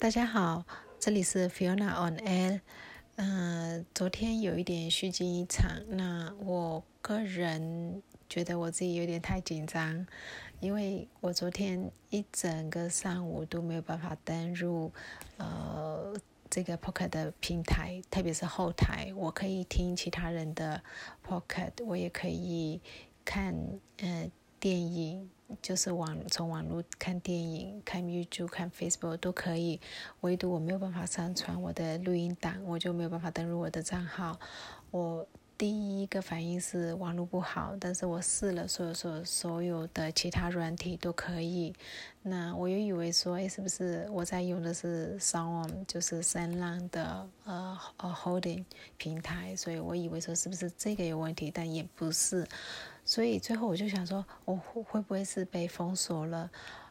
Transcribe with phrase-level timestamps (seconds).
[0.00, 0.64] 大家好，
[1.00, 2.60] 这里是 Fiona on Air。
[3.16, 5.68] 嗯，昨天有一点虚惊一场。
[5.88, 10.06] 那我个人觉得我自己有点太紧张，
[10.60, 14.92] 因为我昨天一整个上午都没有办法登入
[15.36, 16.14] 呃
[16.48, 20.80] 这个 Pocket 的平台，特别是后台，我可以听其他人的
[21.26, 22.80] Pocket，我也可以
[23.24, 23.52] 看
[23.96, 24.30] 呃
[24.60, 25.28] 电影。
[25.62, 29.80] 就是网从网络看电影、看 YouTube、看 Facebook 都可以，
[30.20, 34.38] 唯独我没有办法上传我的录音档，我就没有办法登录我的账号。
[34.90, 41.74] 我第一个反应是网络不好，但是我试了所有所所有的其他软体都可以。
[42.22, 48.64] 那我又以为说，哎，是不是我在用的是 Sound，就是声浪的呃呃 Holding
[48.98, 52.46] 平台，所以我以为说是不是这个有问题，但也不是。
[53.08, 56.50] 所以最后我就想说，我会不会是被封锁了？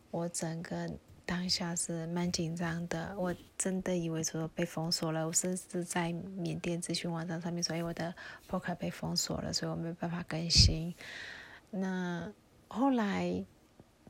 [0.09, 0.89] 我整个
[1.27, 5.27] 当下是蛮紧张的，我真的以为说被封锁了。
[5.27, 8.11] 我甚至在缅甸咨询网站上面说，哎，我的
[8.47, 10.91] 博客被封锁了，所以我没有办法更新。
[11.69, 12.33] 那
[12.67, 13.45] 后来，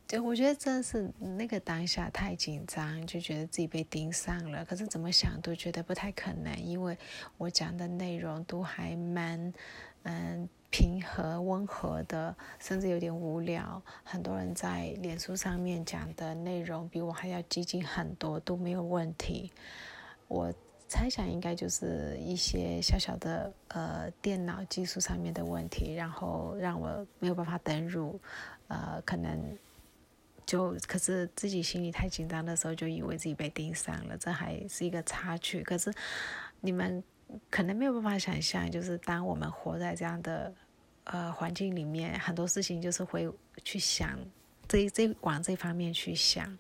[0.08, 4.64] 就我觉得真的是那个当下太紧张，就觉得自己被盯上了。
[4.64, 6.98] 可是怎么想都觉得不太可能，因为
[7.38, 9.54] 我讲的内容都还蛮，
[10.04, 10.48] 嗯。
[10.70, 13.82] 平和温和的，甚至有点无聊。
[14.04, 19.52] 很多人在脸书上面讲的内容比我还要激进很多，都没有问题。
[20.28, 20.54] 我
[20.88, 28.20] 猜想应该就是一些小小的呃电脑技术上面的问题，然后让我没有办法登入。
[28.68, 29.58] 呃，可能
[30.46, 35.64] 就可是自己心里太紧张的时候，就以为自己被盯上了，这还是一个插曲。
[35.64, 35.92] 可是
[36.60, 37.02] 你们。
[37.50, 40.54] 可能没有办法想象，就是当我们活在这样的
[41.06, 43.30] 呃环境里面，很多事情就是会
[43.64, 44.18] 去想，
[44.68, 46.58] 这这往这方面去想。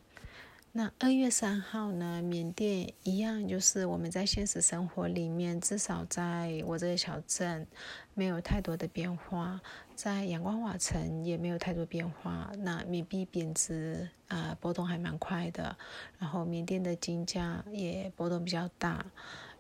[0.74, 7.66] 那二月三号呢，缅甸一样，就是我们在现实生活里面，至少在我这个小镇
[8.14, 9.60] 没有太多的变化，
[9.96, 12.52] 在阳光瓦城也没有太多变化。
[12.60, 15.76] 那缅币贬值啊，波动还蛮快的，
[16.20, 19.04] 然后缅甸的金价也波动比较大。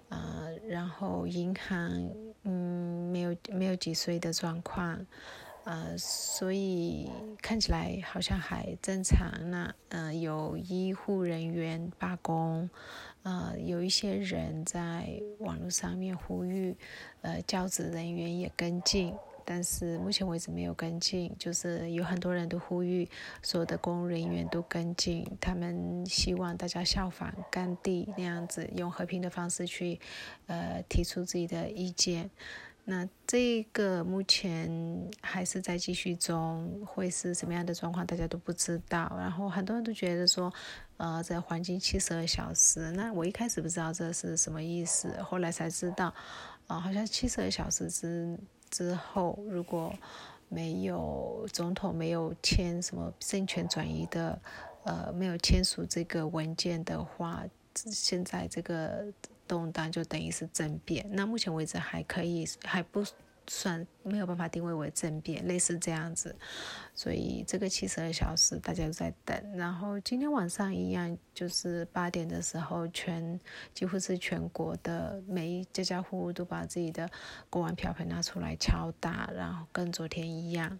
[0.09, 1.91] 呃，然后银行
[2.43, 5.05] 嗯没有没有几岁的状况，
[5.65, 9.29] 呃，所以看起来好像还正常。
[9.49, 12.69] 那呃有医护人员罢工，
[13.23, 16.75] 呃有一些人在网络上面呼吁，
[17.21, 19.13] 呃教职人员也跟进。
[19.49, 23.07] 但是目前为止没有跟进，就是有很多人都呼吁
[23.41, 30.01] 所有的公务人员都跟进，他们希望大家效仿甘地那样子，用和平的方式去，
[30.47, 32.29] 呃，提出自己的意见。
[32.83, 39.09] 那这个目前还是在继续中，会是什么样的状况，大家都不知道。
[39.17, 40.53] 然后很多人都觉得说，
[40.97, 46.13] 呃，这黄金七十二小时，那我一开始不知道这是什么意思，后来才知道，
[46.67, 48.37] 啊，好像七十二小时之。
[48.69, 49.93] 之后，如果
[50.49, 54.39] 没有总统没有签什么政权转移的，
[54.83, 57.43] 呃，没有签署这个文件的话，
[57.75, 59.05] 现在这个
[59.47, 61.05] 动荡就等于是政变。
[61.11, 63.03] 那目前为止还可以，还不。
[63.47, 66.35] 算没有办法定位为政变，类似这样子，
[66.93, 69.55] 所以这个七十二小时大家都在等。
[69.55, 73.39] 然后今天晚上一样，就是八点的时候，全
[73.73, 77.09] 几乎是全国的每一家家户户都把自己的
[77.49, 80.79] 锅碗瓢盆拿出来敲打，然后跟昨天一样，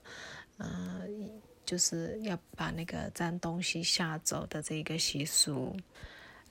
[0.57, 1.29] 嗯，
[1.65, 5.75] 就是要把那个脏东西吓走的这个习俗。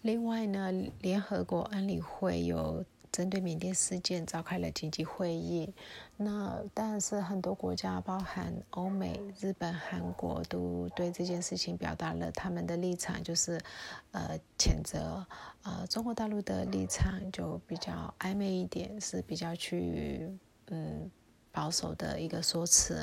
[0.03, 2.84] 另外呢，联合国安理会有。
[3.16, 5.72] 针对缅甸事件召开了紧急会议，
[6.19, 13.59] 那但是很多国家，包含欧美、日本、韩国，都对这件事情表达了他们的立场，就是
[14.10, 15.27] 呃谴责。
[15.62, 20.31] 呃，中国大陆的立场就比较暧昧一点，是比较去
[20.66, 21.10] 嗯
[21.50, 23.03] 保守的一个说辞。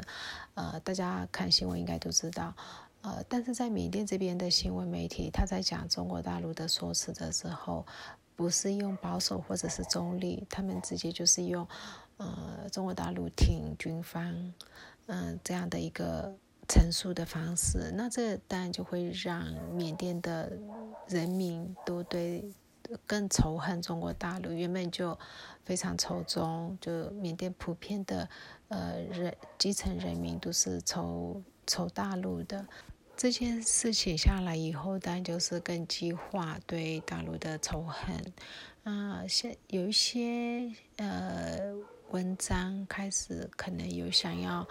[0.54, 2.54] 呃，大家看新闻应该都知道。
[3.02, 7.84] 呃，但是在缅甸这边的新闻媒体，他在讲中国大陆的说辞的时候。
[8.36, 11.68] 不是用保守或者是中立，他们直接就是用，
[12.18, 14.54] 呃，中国大陆挺军方，
[15.06, 16.36] 嗯，这样的一个
[16.68, 17.92] 陈述的方式。
[17.96, 20.52] 那这当然就会让缅甸的
[21.08, 22.44] 人民都对
[23.06, 24.52] 更仇恨中国大陆。
[24.52, 25.18] 原本就
[25.64, 28.28] 非常仇中，就缅甸普遍的
[28.70, 32.66] 呃人基层人民都是仇仇大陆的。
[33.16, 38.34] 这件事情下来以后，当然就是更激化对大陆的仇恨。
[38.84, 41.74] 啊，现有一些呃
[42.10, 44.68] 文章开始可能有想要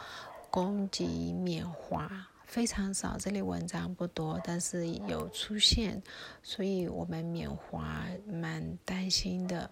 [0.50, 2.10] 攻击缅华，
[2.44, 6.02] 非常少，这类文章不多，但是有出现，
[6.42, 9.70] 所以我们缅华蛮担心的。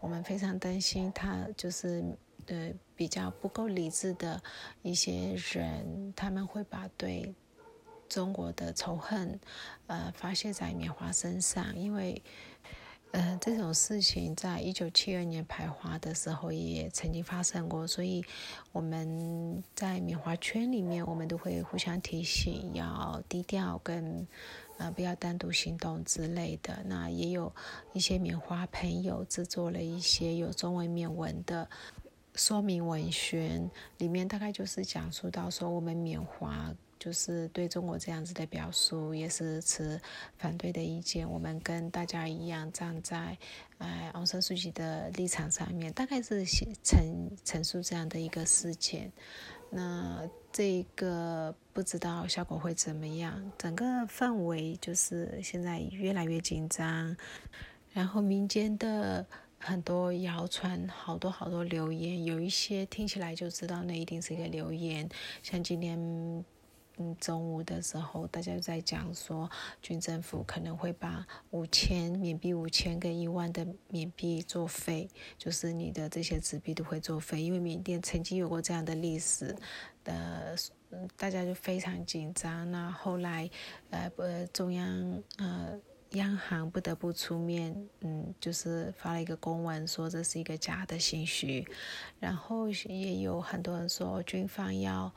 [0.00, 2.02] 我们非常担心他就是
[2.46, 4.42] 呃比较不够理智的
[4.82, 7.34] 一些人，他们会把对
[8.14, 9.40] 中国的仇恨
[9.88, 12.22] 呃发泄在缅华身上，因为。
[13.16, 18.24] 呃，这种事情在一九七二年排华的时候也曾经发生过，所以
[18.72, 24.26] 我们在缅华圈里面，我们都会互相提醒要低调，跟
[24.78, 26.82] 呃不要单独行动之类的。
[26.86, 27.54] 那也有
[27.92, 31.70] 一些缅华朋友制作了一些有中文缅文的
[32.34, 36.74] 说明文宣，里面大概就是讲述到说我们缅华。
[37.04, 40.00] 就是对中国这样子的表述，也是持
[40.38, 41.30] 反对的意见。
[41.30, 43.36] 我们跟大家一样站在，
[43.76, 46.42] 呃，昂山书记的立场上面，大概是
[46.82, 49.12] 陈陈述这样的一个事件。
[49.68, 53.52] 那这个不知道效果会怎么样？
[53.58, 57.14] 整个氛围就是现在越来越紧张，
[57.92, 59.26] 然后民间的
[59.58, 65.06] 很多谣传，好多好多留言，有一些听起来就知道那一定是一个留言，
[65.42, 66.42] 像今天。
[67.20, 69.50] 中午的时候，大家在讲说，
[69.82, 75.08] 军政府可能会把五千缅币、五千跟一万的缅币作废，
[75.38, 79.56] 就是你的这些纸币都会作废，因为缅甸曾经有过这样的历史，
[80.04, 80.54] 呃，
[81.16, 82.70] 大家就非常紧张。
[82.70, 83.48] 那后来，
[83.90, 85.78] 呃，呃，中央呃
[86.10, 91.66] 央行不得不出面，嗯，就是发了一个公文，说这是一个假的信息，
[92.20, 95.12] 然后也有很多人说军方要。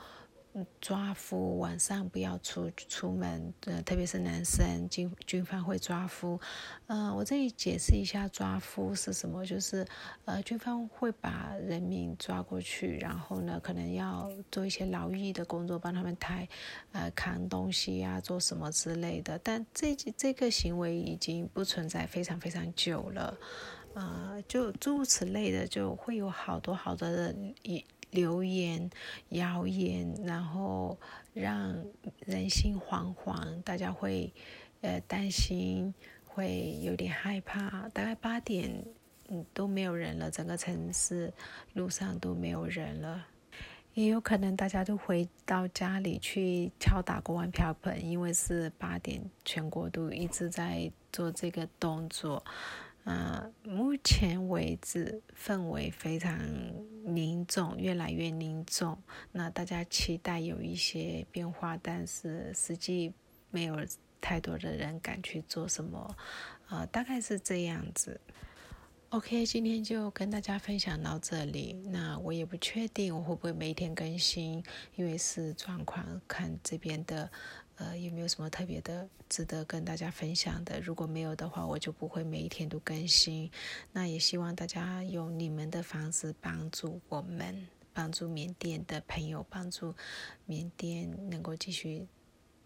[0.82, 6.40] 抓夫晚上不要出出门，呃，特别是男生，军军方会抓夫。
[6.88, 9.86] 嗯，我这里解释一下抓夫是什么，就是
[10.26, 16.48] 呃，军方会把人民抓过去，然后呢，可能要做一些劳役的工作，帮他们抬
[16.92, 19.40] 呃扛东西呀，做什么之类的。
[19.40, 23.38] 但这这个行为已经不存在非常非常久了，
[23.94, 27.84] 呃，就诸如此类的，就会有好多好多的一。
[28.12, 28.90] 流言、
[29.30, 30.98] 谣言，然后
[31.34, 31.76] 让
[32.26, 34.34] 人心惶惶，大家会
[34.82, 35.94] 呃担心，
[36.26, 37.90] 会有点害怕。
[37.90, 38.86] 大概八点，
[39.30, 41.34] 嗯，都没有人了，整个城市
[41.74, 43.28] 路上都没有人了。
[43.94, 52.46] 也有可能大家都回到家里去敲打锅碗瓢盆，因为是八点，全国都一直在做这个动作。
[53.08, 56.38] 呃，目前为止氛围非常
[57.06, 59.02] 凝重，越来越凝重。
[59.32, 63.14] 那大家期待有一些变化，但是实际
[63.50, 63.78] 没有
[64.20, 66.18] 太多的人敢去做什么。
[66.68, 68.20] 呃，大概是这样子。
[69.12, 71.82] OK，今天就跟大家分享到这里。
[71.86, 74.62] 那我也不确定我会不会每天更新，
[74.98, 77.32] 因为是状况，看这边的。
[77.78, 80.80] 呃，有没有什么特别的值得跟大家分享的？
[80.82, 83.50] 如果没有的话，我就不会每一天都更新。
[83.92, 89.94] 那也希望大家用你们的方式帮助我们，帮助缅甸的朋友，帮助
[90.46, 92.08] 缅甸能够继续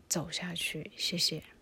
[0.07, 0.91] 走下去。
[0.95, 1.60] 谢谢。